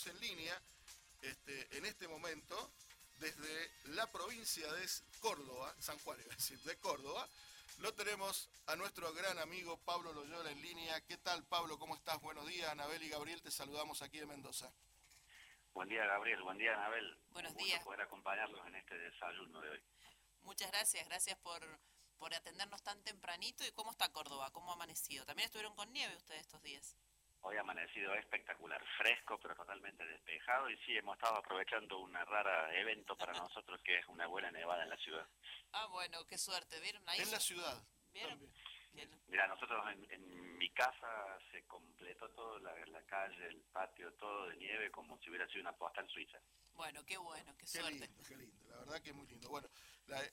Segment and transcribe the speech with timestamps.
[0.00, 0.60] tenemos en línea
[1.22, 2.70] este, en este momento
[3.18, 4.88] desde la provincia de
[5.20, 7.26] Córdoba, San Juan iba a decir, de Córdoba.
[7.78, 11.00] Lo tenemos a nuestro gran amigo Pablo Loyola en línea.
[11.02, 11.78] ¿Qué tal, Pablo?
[11.78, 12.20] ¿Cómo estás?
[12.20, 13.42] Buenos días, Anabel y Gabriel.
[13.42, 14.70] Te saludamos aquí de Mendoza.
[15.72, 16.42] Buen día, Gabriel.
[16.42, 17.18] Buen día, Anabel.
[17.30, 17.82] Buenos días.
[17.84, 19.82] poder acompañarlos en este desayuno de hoy.
[20.42, 21.06] Muchas gracias.
[21.08, 21.60] Gracias por,
[22.18, 23.64] por atendernos tan tempranito.
[23.66, 24.50] ¿Y cómo está Córdoba?
[24.52, 25.24] ¿Cómo ha amanecido?
[25.24, 26.96] ¿También estuvieron con nieve ustedes estos días?
[27.42, 30.68] Hoy ha amanecido espectacular, fresco, pero totalmente despejado.
[30.68, 34.82] Y sí, hemos estado aprovechando un rara evento para nosotros, que es una buena nevada
[34.82, 35.26] en la ciudad.
[35.72, 36.78] Ah, bueno, qué suerte.
[36.80, 37.20] ¿Vieron ahí?
[37.20, 37.82] En la ciudad.
[38.12, 38.40] ¿Vieron?
[39.28, 44.56] Mira, nosotros en, mi casa se completó todo, la, la, calle, el patio, todo de
[44.56, 46.38] nieve, como si hubiera sido una postal suiza.
[46.74, 47.92] Bueno, qué bueno, qué, suerte.
[47.92, 49.48] Lindo, qué lindo, la verdad que es muy lindo.
[49.48, 49.68] Bueno,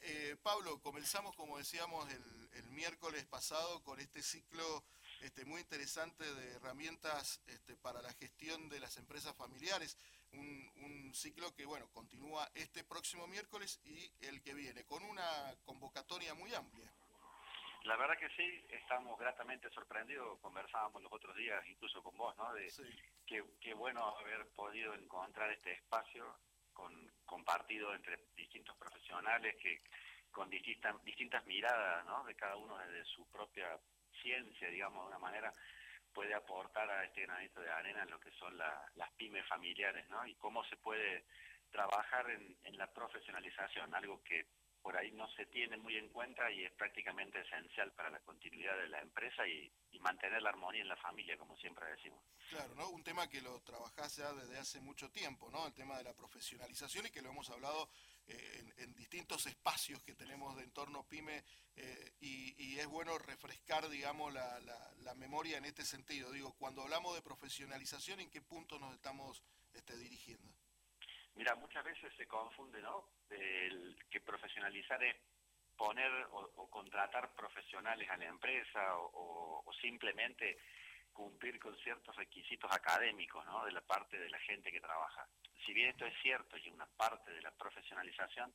[0.02, 4.84] eh, Pablo, comenzamos, como decíamos, el, el miércoles pasado con este ciclo
[5.22, 9.98] este, muy interesante de herramientas este, para la gestión de las empresas familiares.
[10.34, 15.56] Un, un, ciclo que, bueno, continúa este próximo miércoles y el que viene, con una
[15.66, 16.92] convocatoria muy amplia.
[17.84, 22.54] La verdad que sí, estamos gratamente sorprendidos, conversábamos los otros días incluso con vos, ¿no?
[22.54, 22.70] De
[23.26, 26.36] qué, bueno haber podido encontrar este espacio
[26.74, 26.92] con,
[27.26, 29.82] compartido entre distintos profesionales que
[30.32, 32.26] con distintas, distintas miradas, ¿no?
[32.26, 33.80] De cada uno desde su propia
[34.22, 35.54] ciencia, digamos, de una manera,
[36.14, 40.26] puede aportar a este granito de arena en lo que son las pymes familiares, ¿no?
[40.26, 41.26] Y cómo se puede
[41.72, 44.48] trabajar en, la profesionalización, algo que
[44.82, 48.78] por ahí no se tiene muy en cuenta y es prácticamente esencial para la continuidad
[48.78, 52.24] de la empresa y, mantener la armonía en la familia, como siempre decimos.
[52.50, 52.88] Claro, ¿no?
[52.92, 55.68] Un tema que lo trabajás ya desde hace mucho tiempo, ¿no?
[55.68, 57.90] El tema de la profesionalización y que lo hemos hablado
[58.28, 61.44] en, distintos espacios que tenemos de entorno PYME
[61.76, 64.60] eh, y, es bueno refrescar, digamos, la,
[65.00, 66.32] la, memoria en este sentido.
[66.32, 69.42] Digo, cuando hablamos de profesionalización, ¿en qué punto nos estamos
[69.74, 70.54] este, dirigiendo?
[71.36, 73.10] Mira, muchas veces se confunde, ¿no?
[73.30, 75.16] Que profesionalizar es
[75.78, 80.58] poner o, contratar profesionales a la empresa o, simplemente
[81.18, 83.66] cumplir con ciertos requisitos académicos, ¿no?
[83.66, 85.28] De la parte de la gente que trabaja.
[85.66, 88.54] Si bien esto es cierto y es una parte de la profesionalización,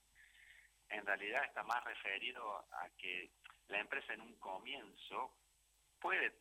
[0.88, 3.32] en realidad está más referido a que
[3.66, 5.34] la empresa en un comienzo
[5.98, 6.32] puede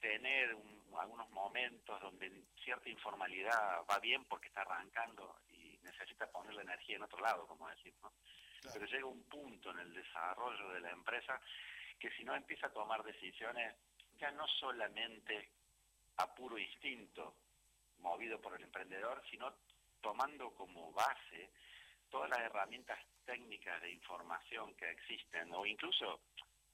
[0.00, 0.56] tener
[0.96, 2.30] algunos momentos donde
[2.62, 5.40] cierta informalidad va bien porque está arrancando
[5.82, 8.12] necesita poner la energía en otro lado, como decimos.
[8.72, 11.38] Pero llega un punto en el desarrollo de la empresa
[11.98, 13.74] que si no empieza a tomar decisiones
[14.18, 15.50] ya no solamente
[16.16, 17.34] a puro instinto,
[17.98, 19.52] movido por el emprendedor, sino
[20.00, 21.50] tomando como base
[22.10, 26.20] todas las herramientas técnicas de información que existen, o incluso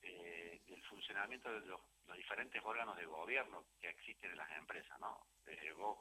[0.02, 1.80] eh, el funcionamiento de los,
[2.16, 5.26] diferentes órganos de gobierno que existen en las empresas, ¿no?
[5.46, 5.96] Eh, vos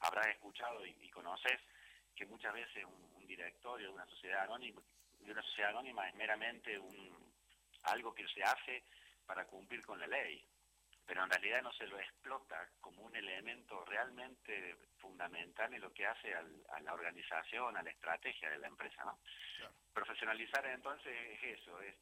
[0.00, 1.60] habrás escuchado y, y conoces
[2.14, 4.82] que muchas veces un, directorio de una sociedad anónima
[5.20, 7.32] de una sociedad anónima es meramente un
[7.84, 8.82] algo que se hace
[9.24, 10.44] para cumplir con la ley
[11.10, 16.06] pero en realidad no se lo explota como un elemento realmente fundamental en lo que
[16.06, 19.04] hace a la organización, a la estrategia de la empresa.
[19.04, 19.18] ¿no?
[19.92, 21.96] Profesionalizar entonces es eso, es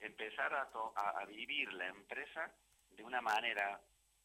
[0.00, 2.50] empezar a, a, vivir la empresa
[2.92, 3.78] de una manera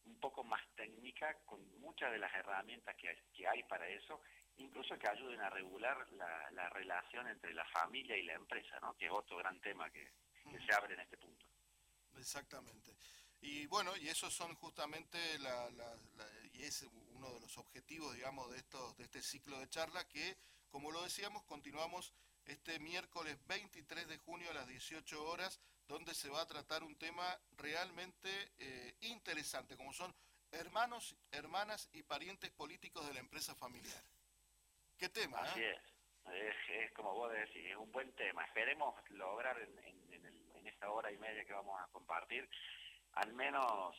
[0.06, 4.22] un poco más técnica, con muchas de las herramientas que, que hay para eso,
[4.56, 8.96] incluso que ayuden a regular la, la, relación entre la familia y la empresa, ¿no?
[8.96, 10.10] que es otro gran tema que,
[10.66, 11.46] se abre en este punto.
[12.18, 12.94] Exactamente.
[13.42, 15.70] Y bueno, y esos son justamente la,
[16.54, 20.38] y es uno de los objetivos, digamos, de estos, de este ciclo de charla que,
[20.70, 22.14] como lo decíamos, continuamos
[22.46, 26.96] este miércoles 23 de junio a las 18 horas, donde se va a tratar un
[26.96, 30.16] tema realmente eh, interesante, como son
[30.52, 34.04] hermanos, hermanas y parientes políticos de la empresa familiar.
[34.98, 35.40] ¿Qué tema?
[35.40, 35.80] Así es.
[36.70, 36.92] es.
[36.94, 38.46] como vos decís, es un buen tema.
[38.46, 39.80] Esperemos lograr en,
[40.14, 42.48] en, esta hora y media que vamos a compartir,
[43.14, 43.96] al menos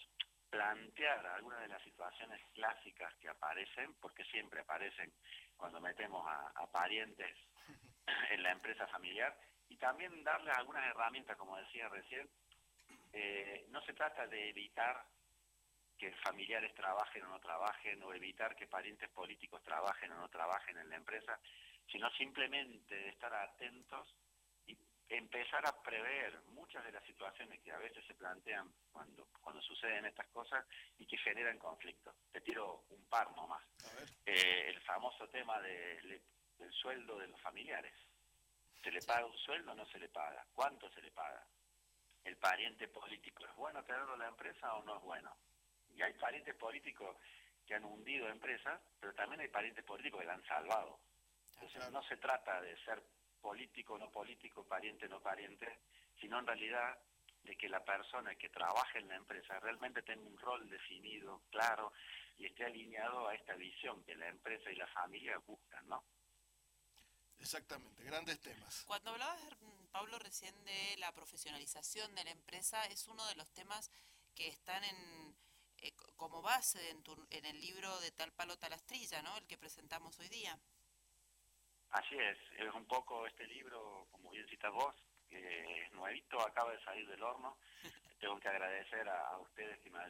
[0.50, 5.12] plantear algunas de las situaciones clásicas que aparecen, porque siempre aparecen
[5.56, 7.35] cuando metemos a, parientes
[8.31, 9.35] en la empresa familiar,
[9.69, 12.29] y también darles algunas herramientas, como decía recién,
[13.12, 15.05] eh, no se trata de evitar
[15.97, 20.76] que familiares trabajen o no trabajen, o evitar que parientes políticos trabajen o no trabajen
[20.76, 21.38] en la empresa,
[21.91, 24.14] sino simplemente estar atentos
[25.23, 30.05] empezar a prever muchas de las situaciones que a veces se plantean cuando, cuando suceden
[30.07, 30.65] estas cosas
[30.99, 32.15] y que generan conflictos.
[32.33, 33.63] Te tiro un par nomás.
[34.27, 36.23] Eh, el famoso tema del
[36.71, 37.95] sueldo de los familiares.
[38.83, 40.45] ¿Se le paga un sueldo o no se le paga?
[40.55, 41.47] ¿Cuánto se le paga?
[42.25, 45.37] ¿El pariente político es bueno tenerlo en la empresa o no es bueno?
[45.95, 50.27] y hay parientes políticos que que han hundido empresas, pero también hay parientes políticos que
[50.27, 50.99] la han salvado.
[51.55, 53.03] Entonces no se trata de ser
[53.43, 55.81] político, no político, pariente, no pariente,
[56.21, 56.99] sino en realidad
[57.43, 61.93] de que la persona que trabaja en la empresa realmente tenga un rol definido, claro,
[62.39, 66.05] y esté alineado a esta visión que la empresa y la familia buscan, ¿no?
[67.41, 68.85] Exactamente, grandes temas.
[68.87, 69.41] Cuando hablabas,
[69.91, 73.91] Pablo, recién de la profesionalización de la empresa, es uno de los temas
[74.37, 75.37] que están en,
[75.79, 79.37] eh, como base en, en, el libro de Tal Palo Tal Astrilla, ¿no?
[79.37, 80.59] El que presentamos hoy día.
[81.93, 84.94] Así es, es un poco este libro, como bien citas vos,
[85.29, 87.59] que es nuevito, acaba de salir del horno.
[88.21, 90.00] Tengo que agradecer a, ustedes que me,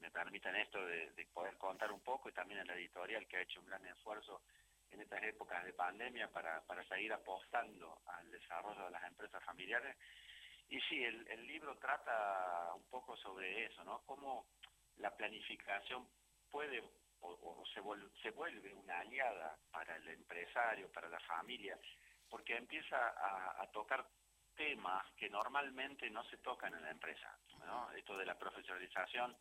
[0.00, 3.36] me, permitan esto de, de poder contar un poco y también a la editorial que
[3.36, 4.42] ha hecho un gran esfuerzo
[4.90, 9.96] en estas épocas de pandemia para, para seguir apostando al desarrollo de las empresas familiares.
[10.68, 14.02] Y sí, el, el libro trata un poco sobre eso, ¿no?
[14.06, 14.46] Cómo
[14.96, 16.08] la planificación
[16.50, 16.82] puede
[17.20, 21.78] o, se, vuelve, se vuelve una aliada para el empresario, para la familia,
[22.28, 24.06] porque empieza a, tocar
[24.54, 27.36] temas que normalmente no se tocan en la empresa,
[27.66, 27.90] ¿no?
[27.92, 29.36] Esto de la profesionalización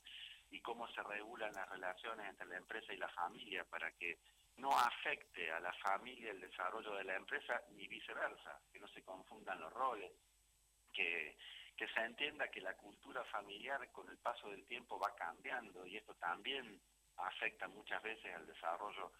[0.51, 4.19] y cómo se regulan las relaciones entre la empresa y la familia para que
[4.57, 9.03] no afecte a la familia el desarrollo de la empresa ni viceversa, que no se
[9.03, 10.11] confundan los roles,
[10.91, 11.37] que,
[11.75, 15.97] que se entienda que la cultura familiar con el paso del tiempo va cambiando y
[15.97, 16.81] esto también
[17.17, 19.11] afecta muchas veces al desarrollo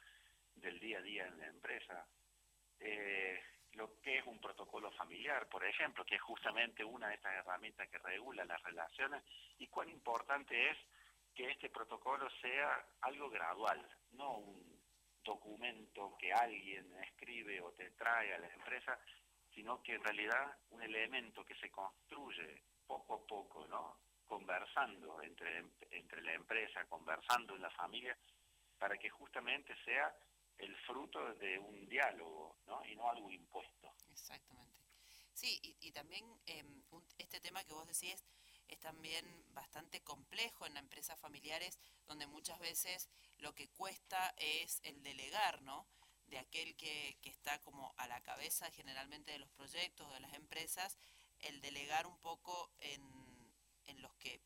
[0.56, 2.06] del día a día en la empresa.
[2.80, 3.42] Eh,
[3.74, 7.90] lo que es un protocolo familiar, por ejemplo, que es justamente una de estas herramientas
[7.90, 9.24] que regula las relaciones
[9.58, 10.78] y cuán importante es
[11.34, 14.82] que este protocolo sea algo gradual, no un
[15.24, 18.98] documento que alguien escribe o te trae a la empresa,
[19.54, 24.05] sino que en realidad un elemento que se construye poco a poco, ¿no?
[24.26, 28.18] Conversando entre, entre la empresa, conversando en la familia,
[28.78, 30.14] para que justamente sea
[30.58, 32.84] el fruto de un diálogo, ¿no?
[32.86, 33.94] Y no algo impuesto.
[34.12, 34.80] Exactamente.
[35.34, 36.84] Sí, y, también em,
[37.18, 38.24] este tema que vos decís
[38.70, 41.78] es también bastante complejo en empresas familiares
[42.08, 45.88] donde muchas veces lo que cuesta es el delegar, ¿no?
[46.28, 50.34] De aquel que, que está como a la cabeza generalmente de los proyectos, de las
[50.34, 50.98] empresas,
[51.40, 53.04] el delegar un poco en,
[53.88, 54.42] en los que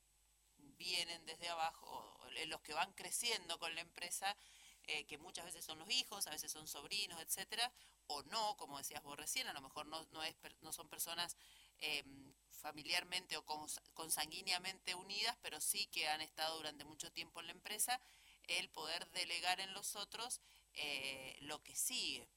[0.77, 4.35] vienen desde abajo, en los que van creciendo con la empresa,
[4.83, 7.71] eh, que muchas veces son los hijos, a veces son sobrinos, etcétera,
[8.07, 11.37] o no, como decías vos recién, a lo mejor no, no, es, no son personas
[11.79, 12.03] eh,
[12.49, 13.45] familiarmente o
[13.93, 18.01] consanguíneamente unidas, pero sí que han estado durante mucho tiempo en la empresa,
[18.47, 20.41] el poder delegar en los otros
[20.73, 22.27] eh, lo que sigue.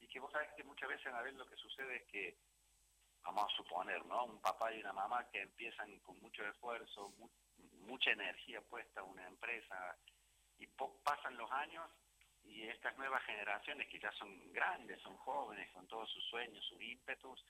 [0.00, 2.36] Y que vos sabés que muchas veces, a ver, lo que sucede es que,
[3.22, 3.56] vamos a.
[4.24, 7.12] Un papá y una mamá que empiezan con mucho esfuerzo,
[7.86, 9.96] mucha energía puesta a una empresa,
[10.58, 11.90] y pasan los años
[12.44, 16.80] y estas nuevas generaciones que ya son grandes, son jóvenes, con todos sus sueños, sus
[16.80, 17.44] ímpetus,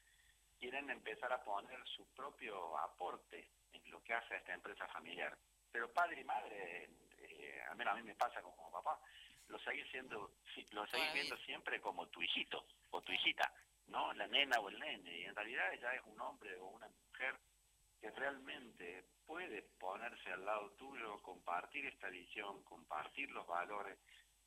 [0.58, 5.36] quieren empezar a poner su propio aporte en lo que hace a esta empresa familiar.
[5.70, 8.98] Pero padre y madre, eh, al menos a mí me pasa como papá,
[9.48, 10.32] lo seguís siendo,
[10.70, 13.52] lo seguís viendo siempre como tu hijito o tu hijita,
[13.88, 14.12] ¿no?
[14.14, 15.18] La nena o el nene.
[15.18, 17.38] Y en realidad ella es un hombre o una mujer
[18.00, 23.98] que realmente puede ponerse al lado tuyo, compartir esta visión, compartir los valores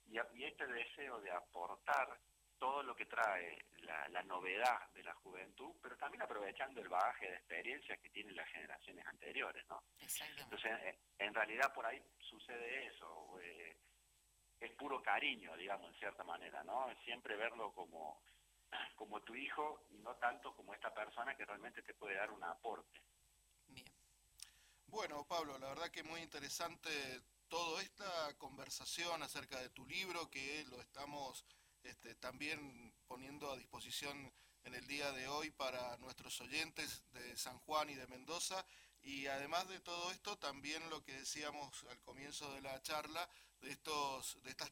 [0.06, 2.20] y, y este deseo de aportar
[2.60, 3.66] todo lo que trae
[4.10, 8.50] la, novedad de la juventud, pero también aprovechando el bagaje de experiencias que tienen las
[8.50, 9.84] generaciones anteriores, ¿no?
[10.40, 13.78] Entonces, eh, en realidad por ahí sucede eso, eh,
[14.60, 16.88] es puro cariño, digamos, en cierta manera, ¿no?
[17.06, 18.22] Siempre verlo como,
[18.96, 22.44] como tu hijo y no tanto como esta persona que realmente te puede dar un
[22.44, 23.02] aporte.
[23.68, 23.88] Bien.
[24.88, 26.90] Bueno, Pablo, la verdad que muy interesante
[27.48, 31.46] toda esta conversación acerca de tu libro, que lo estamos
[31.84, 34.34] este, también poniendo a disposición
[34.64, 38.66] en el día de hoy para nuestros oyentes de San Juan y de Mendoza.
[39.02, 43.30] Y además de todo esto, también lo que decíamos al comienzo de la charla,
[43.62, 44.72] de, estos, de estas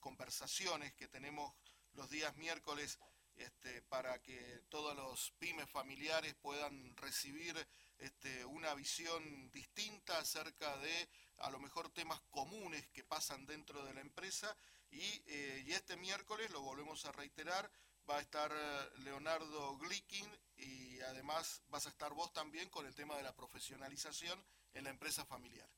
[0.00, 1.54] conversaciones que tenemos
[1.92, 2.98] los días miércoles
[3.36, 7.54] este, para que todos los pymes familiares puedan recibir
[7.98, 13.94] este, una visión distinta acerca de a lo mejor temas comunes que pasan dentro de
[13.94, 14.56] la empresa
[14.90, 17.70] eh, y, este miércoles, lo volvemos a reiterar,
[18.08, 22.94] va a estar eh, Leonardo Glickin y además vas a estar vos también con el
[22.94, 25.68] tema de la profesionalización en la empresa familiar.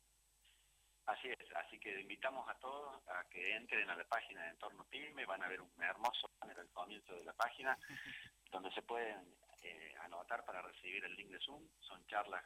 [1.07, 4.85] Así es, así que invitamos a todos a que entren a la página de Entorno
[4.85, 7.79] PYME, van a ver un hermoso banner al comienzo de la página,
[8.51, 11.63] donde se pueden eh, anotar para recibir el link de Zoom.
[11.81, 12.45] Son charlas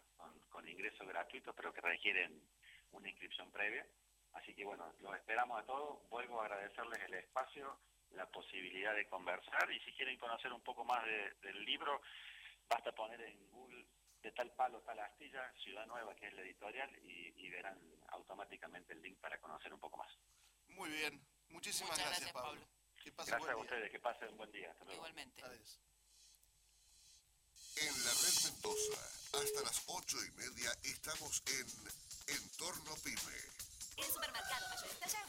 [0.51, 2.41] con ingreso gratuito, pero que requieren
[2.93, 3.87] una inscripción previa
[4.33, 6.09] Así que bueno, los esperamos a todos.
[6.09, 7.79] Vuelvo a agradecerles el espacio,
[8.11, 12.01] la posibilidad de conversar y si quieren conocer un poco más del libro,
[12.69, 13.85] basta poner en Google
[14.23, 19.03] de tal palo, tal astilla, Ciudad Nueva, que es la editorial, y, verán automáticamente el
[19.03, 20.09] link para conocer un poco más.
[20.69, 22.61] Muy bien, muchísimas gracias, Pablo.
[23.05, 24.75] gracias a ustedes, que pasen un buen día.
[24.89, 25.43] Igualmente.
[27.77, 29.01] En la red Mendoza,
[29.33, 33.37] hasta las ocho y media estamos en Entorno Pyme.
[33.97, 35.09] El supermercado mayorista